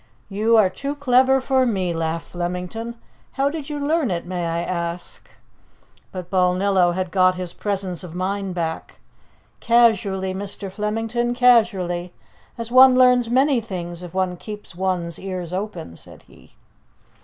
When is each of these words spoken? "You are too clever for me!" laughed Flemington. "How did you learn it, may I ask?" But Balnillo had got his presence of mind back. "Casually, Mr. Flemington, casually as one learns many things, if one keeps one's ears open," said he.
"You 0.29 0.57
are 0.57 0.71
too 0.71 0.95
clever 0.95 1.39
for 1.39 1.63
me!" 1.63 1.93
laughed 1.93 2.29
Flemington. 2.29 2.95
"How 3.33 3.51
did 3.51 3.69
you 3.69 3.77
learn 3.77 4.09
it, 4.09 4.25
may 4.25 4.47
I 4.47 4.63
ask?" 4.63 5.29
But 6.11 6.31
Balnillo 6.31 6.95
had 6.95 7.11
got 7.11 7.35
his 7.35 7.53
presence 7.53 8.03
of 8.03 8.15
mind 8.15 8.55
back. 8.55 8.97
"Casually, 9.59 10.33
Mr. 10.33 10.71
Flemington, 10.71 11.35
casually 11.35 12.13
as 12.57 12.71
one 12.71 12.95
learns 12.95 13.29
many 13.29 13.61
things, 13.61 14.01
if 14.01 14.15
one 14.15 14.37
keeps 14.37 14.73
one's 14.73 15.19
ears 15.19 15.53
open," 15.53 15.95
said 15.95 16.23
he. 16.23 16.55